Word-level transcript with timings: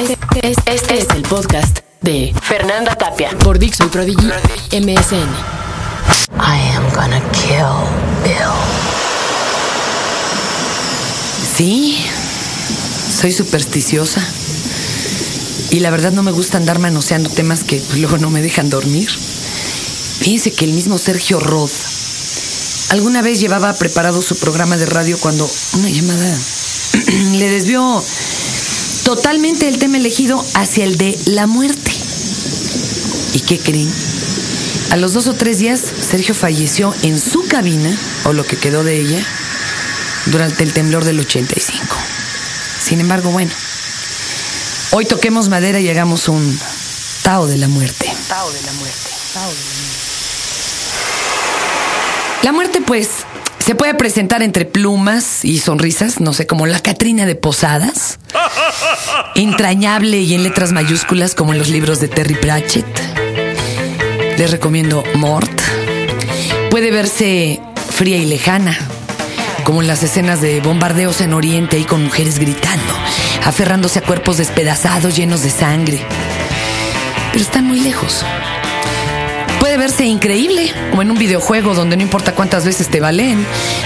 Este, 0.00 0.52
este 0.64 0.98
es 0.98 1.08
el 1.14 1.20
podcast 1.22 1.80
de 2.00 2.34
Fernanda 2.42 2.96
Tapia. 2.96 3.36
por 3.44 3.58
Dixon 3.58 3.90
Prodigy 3.90 4.28
MSN. 4.72 5.28
I 6.38 6.74
am 6.74 6.88
gonna 6.94 7.20
kill 7.32 7.84
Bill. 8.22 8.50
Sí, 11.54 12.02
soy 13.20 13.30
supersticiosa. 13.30 14.26
Y 15.70 15.80
la 15.80 15.90
verdad 15.90 16.12
no 16.12 16.22
me 16.22 16.32
gusta 16.32 16.56
andar 16.56 16.78
manoseando 16.78 17.28
temas 17.28 17.62
que 17.62 17.82
luego 17.96 18.16
no 18.16 18.30
me 18.30 18.40
dejan 18.40 18.70
dormir. 18.70 19.10
Fíjense 19.10 20.50
que 20.50 20.64
el 20.64 20.72
mismo 20.72 20.96
Sergio 20.96 21.40
Roth 21.40 21.72
alguna 22.88 23.20
vez 23.20 23.38
llevaba 23.38 23.74
preparado 23.74 24.22
su 24.22 24.34
programa 24.36 24.78
de 24.78 24.86
radio 24.86 25.18
cuando 25.18 25.46
una 25.74 25.90
llamada 25.90 26.38
le 27.32 27.50
desvió 27.50 28.02
totalmente 29.16 29.66
el 29.66 29.80
tema 29.80 29.96
elegido 29.96 30.40
hacia 30.54 30.84
el 30.84 30.96
de 30.96 31.18
la 31.26 31.48
muerte. 31.48 31.90
¿Y 33.34 33.40
qué 33.40 33.58
creen? 33.58 33.92
A 34.92 34.96
los 34.96 35.14
dos 35.14 35.26
o 35.26 35.34
tres 35.34 35.58
días, 35.58 35.80
Sergio 35.80 36.32
falleció 36.32 36.94
en 37.02 37.18
su 37.18 37.44
cabina, 37.48 37.92
o 38.22 38.32
lo 38.32 38.46
que 38.46 38.56
quedó 38.56 38.84
de 38.84 39.00
ella, 39.00 39.20
durante 40.26 40.62
el 40.62 40.72
temblor 40.72 41.04
del 41.04 41.18
85. 41.18 41.84
Sin 42.80 43.00
embargo, 43.00 43.32
bueno, 43.32 43.50
hoy 44.92 45.06
toquemos 45.06 45.48
madera 45.48 45.80
y 45.80 45.88
hagamos 45.88 46.28
un 46.28 46.60
Tao 47.22 47.48
de 47.48 47.58
la 47.58 47.66
muerte. 47.66 48.08
Tao 48.28 48.52
de 48.52 48.62
la 48.62 48.72
muerte. 48.74 49.10
Tao 49.34 49.50
de 49.50 49.56
la 49.56 49.72
muerte. 49.72 50.00
La 52.42 52.52
muerte, 52.52 52.80
pues, 52.80 53.08
se 53.58 53.74
puede 53.74 53.94
presentar 53.94 54.42
entre 54.42 54.64
plumas 54.64 55.44
y 55.44 55.58
sonrisas, 55.58 56.20
no 56.20 56.32
sé, 56.32 56.46
como 56.46 56.66
la 56.66 56.80
Catrina 56.80 57.26
de 57.26 57.34
Posadas. 57.34 58.18
Entrañable 59.34 60.18
y 60.18 60.34
en 60.34 60.42
letras 60.42 60.72
mayúsculas 60.72 61.34
como 61.34 61.52
en 61.52 61.58
los 61.58 61.68
libros 61.68 62.00
de 62.00 62.08
Terry 62.08 62.34
Pratchett. 62.34 62.86
Les 64.36 64.50
recomiendo 64.50 65.04
Mort. 65.14 65.60
Puede 66.70 66.90
verse 66.90 67.60
fría 67.94 68.16
y 68.16 68.26
lejana, 68.26 68.76
como 69.64 69.82
en 69.82 69.88
las 69.88 70.02
escenas 70.02 70.40
de 70.40 70.60
bombardeos 70.60 71.20
en 71.20 71.34
Oriente 71.34 71.78
y 71.78 71.84
con 71.84 72.02
mujeres 72.04 72.38
gritando, 72.38 72.94
aferrándose 73.44 73.98
a 73.98 74.02
cuerpos 74.02 74.38
despedazados 74.38 75.16
llenos 75.16 75.42
de 75.42 75.50
sangre. 75.50 76.00
Pero 77.32 77.44
están 77.44 77.66
muy 77.66 77.80
lejos. 77.80 78.24
Puede 79.58 79.76
verse 79.76 80.04
increíble, 80.06 80.72
como 80.90 81.02
en 81.02 81.10
un 81.10 81.18
videojuego 81.18 81.74
donde 81.74 81.96
no 81.96 82.02
importa 82.02 82.34
cuántas 82.34 82.64
veces 82.64 82.88
te 82.88 83.00
valen, 83.00 83.44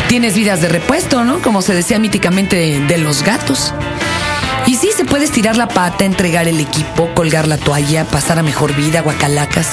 tienes 0.09 0.35
vidas 0.35 0.61
de 0.61 0.69
repuesto, 0.69 1.25
¿no? 1.25 1.43
Como 1.43 1.63
se 1.63 1.75
decía 1.75 1.99
míticamente 1.99 2.57
de, 2.57 2.81
de 2.81 2.99
los 2.99 3.23
gatos. 3.25 3.75
Y 5.15 5.17
sí, 5.17 5.21
se 5.21 5.21
puede 5.21 5.25
estirar 5.27 5.57
la 5.57 5.69
pata, 5.69 6.05
entregar 6.05 6.49
el 6.49 6.59
equipo, 6.59 7.09
colgar 7.15 7.47
la 7.47 7.57
toalla, 7.57 8.05
pasar 8.05 8.41
a 8.41 8.43
mejor 8.43 8.75
vida, 8.75 9.01
guacalacas, 9.01 9.69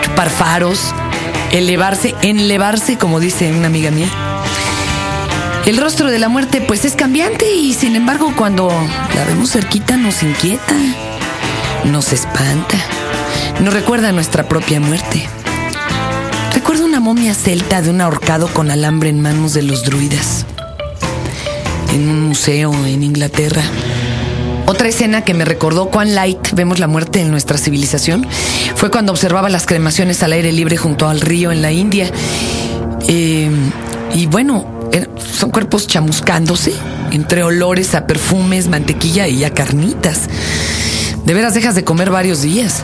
chupar 0.00 0.30
faros, 0.30 0.94
elevarse, 1.52 2.14
enlevarse, 2.22 2.96
como 2.96 3.20
dice 3.20 3.52
una 3.52 3.66
amiga 3.66 3.90
mía. 3.90 4.08
El 5.66 5.76
rostro 5.76 6.10
de 6.10 6.18
la 6.18 6.30
muerte 6.30 6.62
pues 6.62 6.86
es 6.86 6.94
cambiante 6.94 7.54
y 7.54 7.74
sin 7.74 7.94
embargo 7.94 8.32
cuando 8.34 8.68
la 8.68 9.24
vemos 9.26 9.50
cerquita 9.50 9.98
nos 9.98 10.22
inquieta, 10.22 10.74
nos 11.84 12.14
espanta, 12.14 12.78
nos 13.60 13.74
recuerda 13.74 14.08
a 14.08 14.12
nuestra 14.12 14.48
propia 14.48 14.80
muerte. 14.80 15.28
Recuerdo 16.54 16.86
una 16.86 17.00
momia 17.00 17.34
celta 17.34 17.82
de 17.82 17.90
un 17.90 18.00
ahorcado 18.00 18.48
con 18.48 18.70
alambre 18.70 19.10
en 19.10 19.20
manos 19.20 19.52
de 19.52 19.62
los 19.62 19.84
druidas 19.84 20.46
en 21.92 22.08
un 22.08 22.28
museo 22.28 22.72
en 22.86 23.04
Inglaterra. 23.04 23.62
Otra 24.66 24.88
escena 24.88 25.22
que 25.22 25.34
me 25.34 25.44
recordó 25.44 25.86
cuán 25.90 26.14
light 26.14 26.52
vemos 26.52 26.78
la 26.78 26.86
muerte 26.86 27.20
en 27.20 27.30
nuestra 27.30 27.58
civilización 27.58 28.26
fue 28.76 28.90
cuando 28.90 29.12
observaba 29.12 29.48
las 29.50 29.66
cremaciones 29.66 30.22
al 30.22 30.32
aire 30.32 30.52
libre 30.52 30.76
junto 30.76 31.08
al 31.08 31.20
río 31.20 31.52
en 31.52 31.60
la 31.62 31.70
India. 31.70 32.10
Eh, 33.06 33.50
y 34.14 34.26
bueno, 34.26 34.64
er- 34.92 35.10
son 35.20 35.50
cuerpos 35.50 35.86
chamuscándose 35.86 36.72
entre 37.12 37.42
olores 37.42 37.94
a 37.94 38.06
perfumes, 38.06 38.68
mantequilla 38.68 39.28
y 39.28 39.44
a 39.44 39.52
carnitas. 39.52 40.22
De 41.26 41.34
veras 41.34 41.54
dejas 41.54 41.74
de 41.74 41.84
comer 41.84 42.10
varios 42.10 42.40
días. 42.42 42.82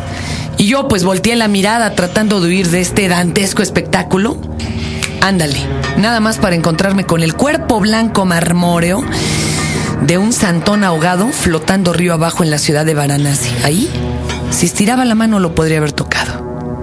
Y 0.58 0.66
yo 0.66 0.86
pues 0.88 1.04
volteé 1.04 1.36
la 1.36 1.48
mirada 1.48 1.94
tratando 1.94 2.40
de 2.40 2.48
huir 2.48 2.68
de 2.68 2.82
este 2.82 3.08
dantesco 3.08 3.62
espectáculo. 3.62 4.36
Ándale, 5.22 5.58
nada 5.96 6.20
más 6.20 6.36
para 6.38 6.56
encontrarme 6.56 7.04
con 7.04 7.22
el 7.22 7.34
cuerpo 7.34 7.80
blanco 7.80 8.24
marmóreo 8.26 9.02
de 10.02 10.18
un 10.18 10.32
santón 10.32 10.84
ahogado 10.84 11.28
flotando 11.28 11.92
río 11.92 12.14
abajo 12.14 12.42
en 12.42 12.50
la 12.50 12.58
ciudad 12.58 12.84
de 12.84 12.94
Varanasi. 12.94 13.50
Ahí, 13.64 13.90
si 14.50 14.66
estiraba 14.66 15.04
la 15.04 15.14
mano 15.14 15.38
lo 15.40 15.54
podría 15.54 15.78
haber 15.78 15.92
tocado. 15.92 16.80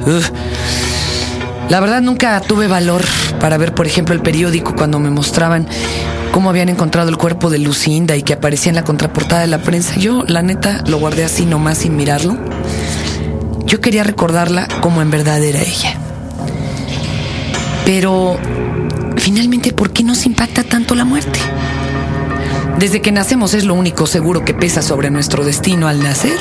La 1.70 1.80
verdad 1.80 2.02
nunca 2.02 2.40
tuve 2.42 2.68
valor 2.68 3.04
para 3.40 3.58
ver, 3.58 3.74
por 3.74 3.88
ejemplo, 3.88 4.16
el 4.16 4.22
periódico 4.22 4.76
cuando 4.76 5.00
me 5.00 5.10
mostraban 5.10 5.68
cómo 6.32 6.50
habían 6.50 6.70
encontrado 6.70 7.10
el 7.10 7.18
cuerpo 7.18 7.50
de 7.50 7.60
Lucinda 7.60 8.16
y 8.16 8.24
que 8.24 8.34
aparecía 8.34 8.70
en 8.70 8.76
la 8.76 8.84
contraportada 8.84 9.42
de 9.42 9.48
la 9.48 9.58
prensa. 9.58 9.96
Yo, 9.98 10.24
la 10.28 10.42
neta, 10.42 10.84
lo 10.88 10.98
guardé 10.98 11.26
así 11.26 11.46
nomás 11.46 11.80
sin 11.80 11.96
mirarlo. 11.96 12.38
Yo 13.66 13.82
quería 13.82 14.04
recordarla 14.04 14.68
como 14.80 15.02
en 15.02 15.12
verdad 15.12 15.44
era 15.44 15.60
ella. 15.60 15.96
Pero, 17.86 18.38
finalmente, 19.18 19.74
¿por 19.74 19.92
qué 19.92 20.04
nos 20.04 20.26
impacta 20.26 20.64
tanto 20.64 20.96
la 20.96 21.04
muerte? 21.04 21.40
Desde 22.80 23.02
que 23.02 23.12
nacemos 23.12 23.56
es 23.56 23.64
lo 23.64 23.74
único 23.74 24.06
seguro 24.06 24.46
que 24.46 24.54
pesa 24.54 24.84
sobre 24.84 25.10
nuestro 25.10 25.44
destino 25.44 25.88
al 25.88 26.00
nacer. 26.04 26.38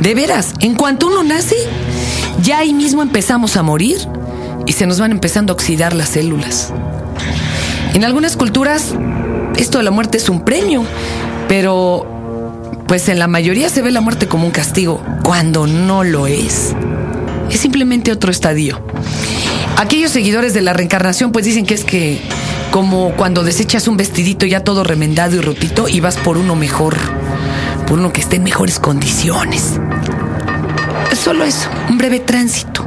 De 0.00 0.12
veras, 0.12 0.54
en 0.58 0.74
cuanto 0.74 1.06
uno 1.06 1.22
nace, 1.22 1.54
ya 2.42 2.58
ahí 2.58 2.74
mismo 2.74 3.00
empezamos 3.00 3.56
a 3.56 3.62
morir 3.62 3.96
y 4.66 4.72
se 4.72 4.86
nos 4.86 4.98
van 4.98 5.12
empezando 5.12 5.52
a 5.52 5.54
oxidar 5.54 5.94
las 5.94 6.08
células. 6.10 6.72
En 7.94 8.04
algunas 8.04 8.36
culturas, 8.36 8.92
esto 9.56 9.78
de 9.78 9.84
la 9.84 9.92
muerte 9.92 10.18
es 10.18 10.28
un 10.28 10.44
premio, 10.44 10.84
pero 11.46 12.10
pues 12.88 13.08
en 13.08 13.20
la 13.20 13.28
mayoría 13.28 13.68
se 13.68 13.82
ve 13.82 13.92
la 13.92 14.00
muerte 14.00 14.26
como 14.26 14.46
un 14.46 14.50
castigo, 14.50 15.00
cuando 15.22 15.68
no 15.68 16.02
lo 16.02 16.26
es. 16.26 16.74
Es 17.50 17.60
simplemente 17.60 18.10
otro 18.10 18.32
estadio. 18.32 18.80
Aquellos 19.76 20.12
seguidores 20.12 20.54
de 20.54 20.62
la 20.62 20.72
reencarnación 20.72 21.32
pues 21.32 21.44
dicen 21.44 21.66
que 21.66 21.74
es 21.74 21.84
que 21.84 22.20
como 22.70 23.12
cuando 23.16 23.42
desechas 23.42 23.88
un 23.88 23.96
vestidito 23.96 24.46
ya 24.46 24.60
todo 24.60 24.84
remendado 24.84 25.36
y 25.36 25.40
rotito 25.40 25.88
y 25.88 26.00
vas 26.00 26.16
por 26.16 26.38
uno 26.38 26.56
mejor, 26.56 26.96
por 27.86 27.98
uno 27.98 28.12
que 28.12 28.20
esté 28.20 28.36
en 28.36 28.44
mejores 28.44 28.78
condiciones. 28.78 29.80
Es 31.10 31.18
solo 31.18 31.44
eso, 31.44 31.68
un 31.88 31.98
breve 31.98 32.20
tránsito. 32.20 32.86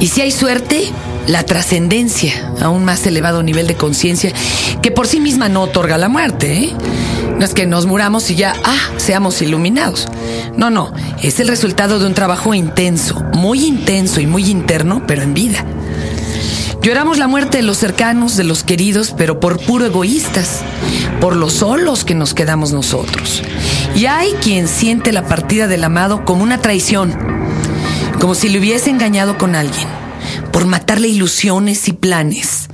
Y 0.00 0.08
si 0.08 0.20
hay 0.20 0.30
suerte, 0.30 0.92
la 1.26 1.44
trascendencia 1.44 2.52
a 2.60 2.68
un 2.70 2.84
más 2.84 3.06
elevado 3.06 3.42
nivel 3.42 3.66
de 3.66 3.76
conciencia 3.76 4.32
que 4.82 4.90
por 4.90 5.06
sí 5.06 5.20
misma 5.20 5.48
no 5.48 5.62
otorga 5.62 5.98
la 5.98 6.08
muerte. 6.08 6.64
¿eh? 6.64 6.72
No 7.38 7.44
es 7.44 7.54
que 7.54 7.66
nos 7.66 7.86
muramos 7.86 8.30
y 8.30 8.34
ya, 8.34 8.54
ah, 8.64 8.90
seamos 8.96 9.40
iluminados. 9.42 10.08
No, 10.56 10.70
no, 10.70 10.92
es 11.22 11.38
el 11.38 11.46
resultado 11.46 12.00
de 12.00 12.06
un 12.06 12.14
trabajo 12.14 12.52
intenso, 12.52 13.22
muy 13.32 13.64
intenso 13.64 14.20
y 14.20 14.26
muy 14.26 14.50
interno, 14.50 15.04
pero 15.06 15.22
en 15.22 15.34
vida. 15.34 15.64
Lloramos 16.82 17.18
la 17.18 17.28
muerte 17.28 17.58
de 17.58 17.62
los 17.62 17.78
cercanos, 17.78 18.36
de 18.36 18.42
los 18.42 18.64
queridos, 18.64 19.14
pero 19.16 19.38
por 19.38 19.60
puro 19.60 19.86
egoístas, 19.86 20.62
por 21.20 21.36
los 21.36 21.52
solos 21.54 22.04
que 22.04 22.16
nos 22.16 22.34
quedamos 22.34 22.72
nosotros. 22.72 23.42
Y 23.94 24.06
hay 24.06 24.32
quien 24.42 24.66
siente 24.66 25.12
la 25.12 25.26
partida 25.26 25.68
del 25.68 25.84
amado 25.84 26.24
como 26.24 26.42
una 26.42 26.60
traición, 26.60 27.16
como 28.20 28.34
si 28.34 28.48
le 28.48 28.58
hubiese 28.58 28.90
engañado 28.90 29.38
con 29.38 29.54
alguien, 29.54 29.86
por 30.52 30.66
matarle 30.66 31.06
ilusiones 31.06 31.86
y 31.86 31.92
planes, 31.92 32.68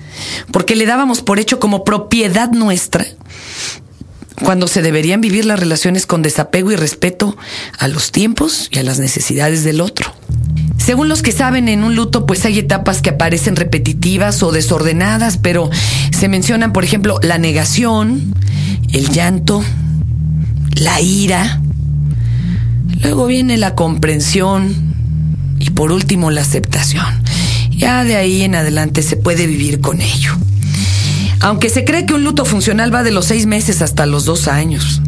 porque 0.53 0.75
le 0.75 0.87
dábamos 0.87 1.21
por 1.21 1.39
hecho 1.39 1.61
como 1.61 1.85
propiedad 1.85 2.51
nuestra, 2.51 3.05
cuando 4.45 4.69
se 4.69 4.83
deberían 4.83 5.21
vivir 5.21 5.47
las 5.47 5.59
relaciones 5.59 6.07
con 6.07 6.23
desapego 6.23 6.71
y 6.71 6.77
respeto 6.77 7.37
a 7.79 7.89
los 7.89 8.13
tiempos 8.13 8.69
y 8.71 8.79
a 8.79 8.83
las 8.83 9.01
necesidades 9.01 9.65
del 9.65 9.81
otro. 9.81 10.15
Según 10.77 11.09
los 11.09 11.23
que 11.23 11.33
saben, 11.33 11.69
en 11.69 11.83
un 11.83 11.97
luto 11.97 12.27
pues 12.27 12.45
hay 12.45 12.59
etapas 12.59 13.01
que 13.01 13.11
aparecen 13.11 13.57
repetitivas 13.57 14.43
o 14.43 14.53
desordenadas, 14.53 15.39
pero 15.39 15.71
se 16.13 16.29
mencionan, 16.29 16.75
por 16.75 16.85
ejemplo, 16.85 17.19
la 17.23 17.39
negación, 17.39 18.35
el 18.93 19.09
llanto, 19.09 19.65
la 20.77 21.01
ira, 21.01 21.63
luego 23.01 23.27
viene 23.27 23.57
la 23.57 23.75
comprensión 23.75 24.95
y 25.59 25.71
por 25.71 25.91
último 25.91 26.31
la 26.31 26.43
aceptación. 26.43 27.25
Ya 27.71 28.05
de 28.05 28.17
ahí 28.17 28.43
en 28.43 28.55
adelante 28.55 29.03
se 29.03 29.17
puede 29.17 29.47
vivir 29.47 29.81
con 29.81 30.03
ello. 30.03 30.37
Aunque 31.45 31.69
se 31.69 31.85
cree 31.85 32.07
que 32.07 32.15
un 32.15 32.25
luto 32.25 32.45
funcional 32.45 32.93
va 32.93 33.03
de 33.03 33.13
los 33.13 33.27
seis 33.27 33.47
meses 33.47 33.83
hasta 33.83 34.07
los 34.07 34.25
dos 34.25 34.49
años. 34.49 35.03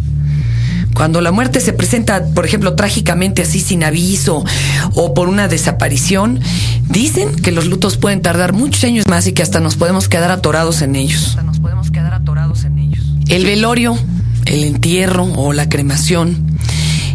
Cuando 0.95 1.21
la 1.21 1.33
muerte 1.33 1.61
se 1.61 1.73
presenta, 1.73 2.25
por 2.27 2.47
ejemplo, 2.47 2.75
trágicamente 2.75 3.43
así 3.43 3.59
sin 3.59 3.83
aviso 3.83 4.45
o 4.95 5.15
por 5.15 5.29
una 5.29 5.49
desaparición, 5.49 6.41
dicen 6.89 7.35
que 7.35 7.53
los 7.53 7.67
lutos 7.67 7.97
pueden 7.97 8.23
tardar 8.23 8.53
muchos 8.53 8.85
años 8.85 9.07
más 9.09 9.27
y 9.27 9.33
que 9.33 9.43
hasta 9.43 9.61
nos 9.61 9.77
podemos 9.77 10.09
quedar 10.09 10.31
atorados 10.31 10.83
en 10.83 10.95
ellos. 10.95 11.37
El 13.29 13.45
velorio 13.45 13.99
el 14.47 14.65
entierro 14.65 15.25
o 15.25 15.53
la 15.53 15.69
cremación. 15.69 16.59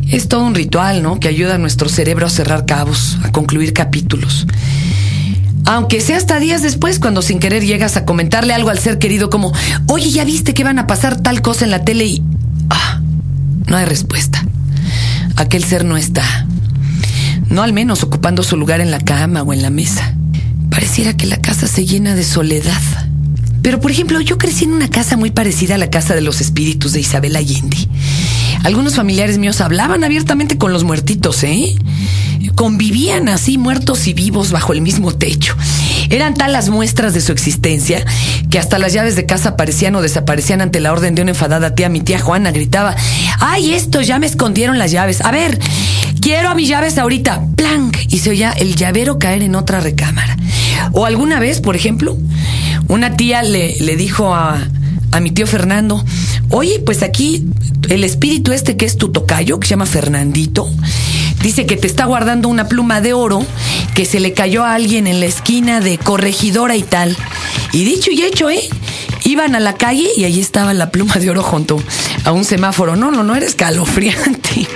Es 0.09 0.27
todo 0.27 0.43
un 0.43 0.55
ritual, 0.55 1.01
¿no? 1.01 1.19
Que 1.19 1.29
ayuda 1.29 1.55
a 1.55 1.57
nuestro 1.57 1.89
cerebro 1.89 2.25
a 2.25 2.29
cerrar 2.29 2.65
cabos, 2.65 3.17
a 3.23 3.31
concluir 3.31 3.73
capítulos. 3.73 4.45
Aunque 5.65 6.01
sea 6.01 6.17
hasta 6.17 6.39
días 6.39 6.61
después, 6.61 6.99
cuando 6.99 7.21
sin 7.21 7.39
querer 7.39 7.63
llegas 7.63 7.97
a 7.97 8.05
comentarle 8.05 8.53
algo 8.53 8.69
al 8.69 8.79
ser 8.79 8.99
querido 8.99 9.29
como, 9.29 9.53
oye, 9.87 10.09
ya 10.09 10.23
viste 10.23 10.53
que 10.53 10.63
van 10.63 10.79
a 10.79 10.87
pasar 10.87 11.21
tal 11.21 11.41
cosa 11.41 11.65
en 11.65 11.71
la 11.71 11.85
tele 11.85 12.05
y... 12.05 12.23
Ah, 12.69 13.01
no 13.67 13.77
hay 13.77 13.85
respuesta. 13.85 14.45
Aquel 15.35 15.63
ser 15.63 15.85
no 15.85 15.97
está. 15.97 16.23
No 17.49 17.63
al 17.63 17.73
menos 17.73 18.03
ocupando 18.03 18.43
su 18.43 18.57
lugar 18.57 18.81
en 18.81 18.91
la 18.91 18.99
cama 18.99 19.43
o 19.43 19.53
en 19.53 19.61
la 19.61 19.69
mesa. 19.69 20.15
Pareciera 20.69 21.15
que 21.15 21.27
la 21.27 21.41
casa 21.41 21.67
se 21.67 21.85
llena 21.85 22.15
de 22.15 22.23
soledad. 22.23 22.81
Pero, 23.61 23.79
por 23.79 23.91
ejemplo, 23.91 24.19
yo 24.21 24.37
crecí 24.37 24.65
en 24.65 24.73
una 24.73 24.89
casa 24.89 25.17
muy 25.17 25.31
parecida 25.31 25.75
a 25.75 25.77
la 25.77 25.89
casa 25.89 26.15
de 26.15 26.21
los 26.21 26.41
espíritus 26.41 26.93
de 26.93 27.01
Isabel 27.01 27.35
Allende. 27.35 27.77
Algunos 28.63 28.95
familiares 28.95 29.37
míos 29.37 29.61
hablaban 29.61 30.03
abiertamente 30.03 30.57
con 30.57 30.73
los 30.73 30.83
muertitos, 30.83 31.43
¿eh? 31.43 31.75
Convivían 32.55 33.29
así, 33.29 33.57
muertos 33.57 34.07
y 34.07 34.13
vivos, 34.13 34.51
bajo 34.51 34.73
el 34.73 34.81
mismo 34.81 35.13
techo. 35.13 35.55
Eran 36.09 36.33
tal 36.33 36.53
las 36.53 36.69
muestras 36.69 37.13
de 37.13 37.21
su 37.21 37.31
existencia 37.31 38.05
que 38.49 38.59
hasta 38.59 38.79
las 38.79 38.93
llaves 38.93 39.15
de 39.15 39.25
casa 39.25 39.49
aparecían 39.49 39.95
o 39.95 40.01
desaparecían 40.01 40.61
ante 40.61 40.79
la 40.79 40.91
orden 40.91 41.15
de 41.15 41.21
una 41.21 41.31
enfadada 41.31 41.75
tía. 41.75 41.89
Mi 41.89 42.01
tía 42.01 42.19
Juana 42.19 42.51
gritaba: 42.51 42.95
¡Ay, 43.39 43.73
esto! 43.73 44.01
Ya 44.01 44.19
me 44.19 44.25
escondieron 44.25 44.77
las 44.77 44.91
llaves. 44.91 45.21
A 45.21 45.31
ver, 45.31 45.59
quiero 46.21 46.49
a 46.49 46.55
mis 46.55 46.67
llaves 46.67 46.97
ahorita. 46.97 47.41
¡Plank! 47.55 47.97
Y 48.09 48.19
se 48.19 48.31
oía 48.31 48.51
el 48.51 48.75
llavero 48.75 49.19
caer 49.19 49.43
en 49.43 49.55
otra 49.55 49.79
recámara. 49.79 50.37
O 50.93 51.05
alguna 51.05 51.39
vez, 51.39 51.61
por 51.61 51.75
ejemplo, 51.75 52.17
una 52.87 53.15
tía 53.15 53.43
le, 53.43 53.75
le 53.79 53.95
dijo 53.95 54.33
a, 54.33 54.59
a 55.11 55.19
mi 55.19 55.31
tío 55.31 55.47
Fernando, 55.47 56.03
oye, 56.49 56.79
pues 56.85 57.03
aquí 57.03 57.45
el 57.89 58.03
espíritu 58.03 58.51
este 58.51 58.77
que 58.77 58.85
es 58.85 58.97
tu 58.97 59.11
tocayo, 59.11 59.59
que 59.59 59.67
se 59.67 59.71
llama 59.71 59.85
Fernandito, 59.85 60.69
dice 61.41 61.65
que 61.65 61.77
te 61.77 61.87
está 61.87 62.05
guardando 62.05 62.47
una 62.49 62.67
pluma 62.67 63.01
de 63.01 63.13
oro 63.13 63.45
que 63.93 64.05
se 64.05 64.19
le 64.19 64.33
cayó 64.33 64.63
a 64.63 64.73
alguien 64.73 65.07
en 65.07 65.19
la 65.19 65.25
esquina 65.25 65.79
de 65.79 65.97
corregidora 65.97 66.75
y 66.75 66.83
tal. 66.83 67.15
Y 67.71 67.83
dicho 67.83 68.11
y 68.11 68.21
hecho, 68.23 68.49
¿eh? 68.49 68.67
Iban 69.23 69.55
a 69.55 69.59
la 69.59 69.73
calle 69.73 70.09
y 70.15 70.25
allí 70.25 70.39
estaba 70.39 70.73
la 70.73 70.91
pluma 70.91 71.15
de 71.15 71.29
oro 71.29 71.43
junto 71.43 71.81
a 72.23 72.31
un 72.31 72.45
semáforo. 72.45 72.95
No, 72.95 73.11
no, 73.11 73.23
no 73.23 73.35
era 73.35 73.45
escalofriante. 73.45 74.67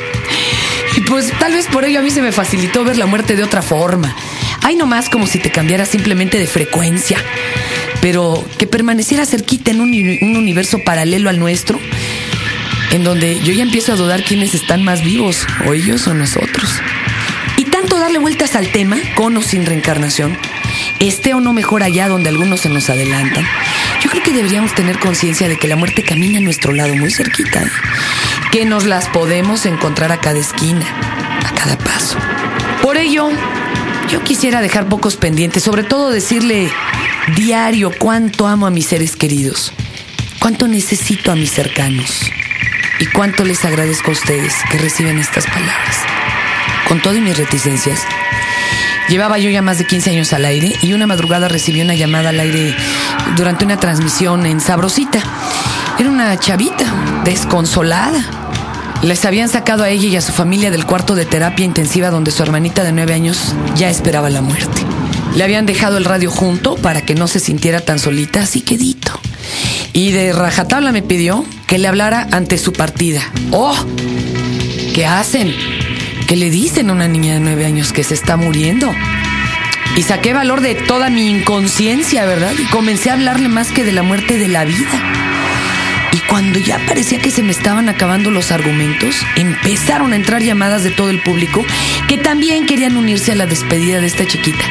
Y 0.97 1.01
pues 1.01 1.31
tal 1.39 1.53
vez 1.53 1.67
por 1.67 1.83
ello 1.83 1.99
a 1.99 2.01
mí 2.01 2.09
se 2.09 2.21
me 2.21 2.31
facilitó 2.31 2.83
ver 2.83 2.97
la 2.97 3.05
muerte 3.05 3.35
de 3.35 3.43
otra 3.43 3.61
forma. 3.61 4.15
Hay 4.61 4.75
nomás 4.75 5.09
como 5.09 5.27
si 5.27 5.39
te 5.39 5.51
cambiara 5.51 5.85
simplemente 5.85 6.39
de 6.39 6.47
frecuencia 6.47 7.17
pero 8.05 8.43
que 8.59 8.67
permaneciera 8.67 9.25
cerquita 9.25 9.71
en 9.71 9.81
un, 9.81 9.89
universo 10.37 10.77
paralelo 10.85 11.27
al 11.27 11.39
nuestro, 11.39 11.79
en 12.91 13.03
donde 13.03 13.39
yo 13.41 13.53
ya 13.53 13.63
empiezo 13.63 13.93
a 13.93 13.95
dudar 13.95 14.23
quiénes 14.23 14.53
están 14.53 14.83
más 14.83 15.03
vivos, 15.03 15.45
o 15.65 15.73
ellos 15.73 16.07
o 16.07 16.13
nosotros. 16.13 16.81
Y 17.57 17.65
tanto 17.65 17.99
darle 17.99 18.19
vueltas 18.19 18.55
al 18.55 18.69
tema, 18.69 18.97
con 19.15 19.35
o 19.37 19.41
sin 19.41 19.65
reencarnación, 19.65 20.37
esté 20.99 21.33
o 21.33 21.39
no 21.39 21.53
mejor 21.53 21.83
allá 21.83 22.07
donde 22.07 22.29
algunos 22.29 22.61
se 22.61 22.69
nos 22.69 22.89
adelantan, 22.89 23.45
yo 24.03 24.09
creo 24.09 24.23
que 24.23 24.33
deberíamos 24.33 24.73
tener 24.75 24.99
conciencia 24.99 25.47
de 25.47 25.57
que 25.57 25.67
la 25.67 25.75
muerte 25.75 26.03
camina 26.03 26.39
a 26.39 26.41
nuestro 26.41 26.73
lado 26.73 26.95
muy 26.95 27.11
cerquita, 27.11 27.63
¿eh? 27.63 27.71
que 28.51 28.65
nos 28.65 28.85
las 28.85 29.07
podemos 29.07 29.65
encontrar 29.65 30.11
a 30.11 30.19
cada 30.19 30.39
esquina, 30.39 30.85
a 31.45 31.53
cada 31.53 31.77
paso. 31.77 32.17
Por 32.81 32.97
ello, 32.97 33.29
yo 34.09 34.21
quisiera 34.23 34.61
dejar 34.61 34.87
pocos 34.87 35.15
pendientes, 35.15 35.63
sobre 35.63 35.83
todo 35.83 36.11
decirle 36.11 36.69
diario 37.35 37.91
cuánto 37.97 38.47
amo 38.47 38.67
a 38.67 38.71
mis 38.71 38.85
seres 38.85 39.15
queridos, 39.15 39.71
cuánto 40.39 40.67
necesito 40.67 41.31
a 41.31 41.35
mis 41.35 41.51
cercanos 41.51 42.21
y 42.99 43.05
cuánto 43.07 43.43
les 43.43 43.63
agradezco 43.65 44.11
a 44.11 44.13
ustedes 44.13 44.53
que 44.71 44.77
reciben 44.77 45.17
estas 45.17 45.45
palabras. 45.45 45.97
Con 46.87 47.01
todas 47.01 47.19
mis 47.19 47.37
reticencias, 47.37 47.99
llevaba 49.09 49.37
yo 49.37 49.49
ya 49.49 49.61
más 49.61 49.77
de 49.77 49.85
15 49.85 50.11
años 50.11 50.33
al 50.33 50.45
aire 50.45 50.73
y 50.81 50.93
una 50.93 51.07
madrugada 51.07 51.47
recibí 51.47 51.81
una 51.81 51.95
llamada 51.95 52.29
al 52.29 52.39
aire 52.39 52.75
durante 53.35 53.65
una 53.65 53.77
transmisión 53.77 54.45
en 54.45 54.61
Sabrosita. 54.61 55.19
Era 55.99 56.09
una 56.09 56.37
chavita, 56.39 56.85
desconsolada. 57.23 58.23
Les 59.01 59.25
habían 59.25 59.49
sacado 59.49 59.83
a 59.83 59.89
ella 59.89 60.07
y 60.07 60.15
a 60.15 60.21
su 60.21 60.31
familia 60.31 60.71
del 60.71 60.85
cuarto 60.85 61.15
de 61.15 61.25
terapia 61.25 61.65
intensiva 61.65 62.09
donde 62.09 62.31
su 62.31 62.43
hermanita 62.43 62.83
de 62.83 62.91
nueve 62.91 63.13
años 63.13 63.53
ya 63.75 63.89
esperaba 63.89 64.29
la 64.29 64.41
muerte. 64.41 64.81
Le 65.35 65.43
habían 65.43 65.65
dejado 65.65 65.97
el 65.97 66.05
radio 66.05 66.31
junto 66.31 66.75
para 66.75 67.01
que 67.01 67.13
no 67.13 67.27
se 67.27 67.39
sintiera 67.39 67.81
tan 67.81 67.99
solita, 67.99 68.41
así 68.41 68.61
quedito. 68.61 69.19
Y 69.95 70.11
de 70.11 70.33
rajatabla 70.33 70.91
me 70.91 71.01
pidió 71.01 71.45
que 71.67 71.77
le 71.77 71.87
hablara 71.87 72.27
ante 72.33 72.57
su 72.57 72.73
partida. 72.73 73.21
¡Oh! 73.51 73.73
¿Qué 74.93 75.05
hacen? 75.05 75.55
¿Qué 76.27 76.35
le 76.35 76.49
dicen 76.49 76.89
a 76.89 76.93
una 76.93 77.07
niña 77.07 77.35
de 77.35 77.39
nueve 77.39 77.65
años 77.65 77.93
que 77.93 78.03
se 78.03 78.13
está 78.13 78.35
muriendo? 78.35 78.93
Y 79.95 80.03
saqué 80.03 80.33
valor 80.33 80.59
de 80.59 80.75
toda 80.75 81.09
mi 81.09 81.29
inconsciencia, 81.29 82.25
¿verdad? 82.25 82.51
Y 82.59 82.65
comencé 82.65 83.09
a 83.09 83.13
hablarle 83.13 83.47
más 83.47 83.71
que 83.71 83.85
de 83.85 83.93
la 83.93 84.03
muerte 84.03 84.37
de 84.37 84.49
la 84.49 84.65
vida. 84.65 85.01
Y 86.11 86.17
cuando 86.27 86.59
ya 86.59 86.77
parecía 86.85 87.21
que 87.21 87.31
se 87.31 87.41
me 87.41 87.53
estaban 87.53 87.87
acabando 87.87 88.31
los 88.31 88.51
argumentos, 88.51 89.15
empezaron 89.37 90.11
a 90.11 90.17
entrar 90.17 90.41
llamadas 90.41 90.83
de 90.83 90.91
todo 90.91 91.09
el 91.09 91.23
público 91.23 91.65
que 92.09 92.17
también 92.17 92.65
querían 92.65 92.97
unirse 92.97 93.31
a 93.31 93.35
la 93.35 93.45
despedida 93.45 94.01
de 94.01 94.07
esta 94.07 94.27
chiquita. 94.27 94.65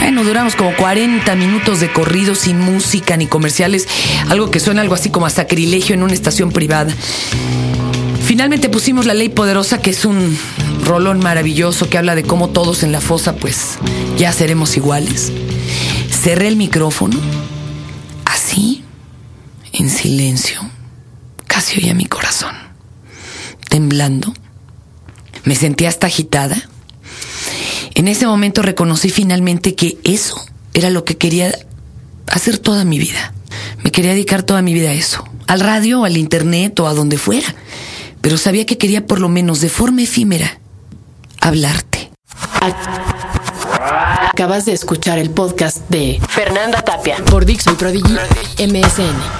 Bueno, 0.00 0.24
duramos 0.24 0.56
como 0.56 0.74
40 0.74 1.34
minutos 1.36 1.78
de 1.80 1.92
corrido 1.92 2.34
sin 2.34 2.58
música 2.58 3.16
ni 3.16 3.26
comerciales, 3.26 3.86
algo 4.28 4.50
que 4.50 4.58
suena 4.58 4.80
algo 4.80 4.94
así 4.94 5.10
como 5.10 5.26
a 5.26 5.30
sacrilegio 5.30 5.94
en 5.94 6.02
una 6.02 6.14
estación 6.14 6.50
privada. 6.52 6.92
Finalmente 8.24 8.68
pusimos 8.68 9.06
la 9.06 9.14
ley 9.14 9.28
poderosa, 9.28 9.82
que 9.82 9.90
es 9.90 10.04
un 10.04 10.36
rolón 10.84 11.20
maravilloso 11.20 11.90
que 11.90 11.98
habla 11.98 12.14
de 12.14 12.22
cómo 12.22 12.48
todos 12.48 12.82
en 12.82 12.92
la 12.92 13.00
fosa, 13.00 13.36
pues 13.36 13.78
ya 14.16 14.32
seremos 14.32 14.76
iguales. 14.76 15.32
Cerré 16.10 16.48
el 16.48 16.56
micrófono, 16.56 17.18
así, 18.24 18.82
en 19.72 19.90
silencio. 19.90 20.60
Casi 21.46 21.78
oía 21.78 21.94
mi 21.94 22.06
corazón, 22.06 22.54
temblando. 23.68 24.32
Me 25.44 25.54
sentí 25.54 25.86
hasta 25.86 26.06
agitada 26.06 26.68
en 27.94 28.08
ese 28.08 28.26
momento 28.26 28.62
reconocí 28.62 29.10
finalmente 29.10 29.74
que 29.74 29.98
eso 30.04 30.44
era 30.74 30.90
lo 30.90 31.04
que 31.04 31.16
quería 31.16 31.54
hacer 32.26 32.58
toda 32.58 32.84
mi 32.84 32.98
vida. 32.98 33.32
Me 33.82 33.90
quería 33.90 34.12
dedicar 34.12 34.42
toda 34.42 34.62
mi 34.62 34.72
vida 34.72 34.90
a 34.90 34.94
eso, 34.94 35.24
al 35.46 35.60
radio, 35.60 36.04
al 36.04 36.16
internet 36.16 36.78
o 36.80 36.86
a 36.86 36.94
donde 36.94 37.18
fuera. 37.18 37.54
Pero 38.20 38.38
sabía 38.38 38.66
que 38.66 38.78
quería 38.78 39.06
por 39.06 39.20
lo 39.20 39.28
menos 39.28 39.60
de 39.60 39.68
forma 39.68 40.02
efímera 40.02 40.58
hablarte. 41.40 42.10
Acabas 44.32 44.66
de 44.66 44.72
escuchar 44.72 45.18
el 45.18 45.30
podcast 45.30 45.78
de 45.88 46.20
Fernanda 46.28 46.82
Tapia 46.82 47.16
por 47.24 47.44
Dixon 47.44 47.76
Prodigy 47.76 48.14
MSN. 48.58 49.39